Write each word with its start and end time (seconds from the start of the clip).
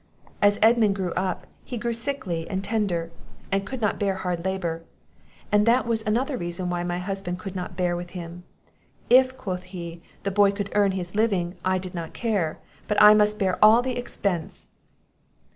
"As 0.41 0.57
Edmund 0.63 0.95
grew 0.95 1.13
up, 1.13 1.45
he 1.63 1.77
grew 1.77 1.93
sickly 1.93 2.49
and 2.49 2.63
tender, 2.63 3.11
and 3.51 3.67
could 3.67 3.81
not 3.81 3.99
bear 3.99 4.15
hard 4.15 4.43
labour; 4.43 4.81
and 5.51 5.67
that 5.67 5.85
was 5.85 6.01
another 6.07 6.37
reason 6.37 6.71
why 6.71 6.83
my 6.83 6.97
husband 6.97 7.37
could 7.37 7.55
not 7.55 7.77
bear 7.77 7.95
with 7.95 8.09
him. 8.17 8.43
'If,' 9.11 9.37
quoth 9.37 9.61
he, 9.61 10.01
'the 10.23 10.31
boy 10.31 10.53
could 10.53 10.71
earn 10.73 10.93
his 10.93 11.13
living, 11.13 11.53
I 11.63 11.77
did 11.77 11.93
not 11.93 12.13
care; 12.15 12.57
but 12.87 12.99
I 12.99 13.13
must 13.13 13.37
bear 13.37 13.63
all 13.63 13.83
the 13.83 13.95
expence. 13.95 14.65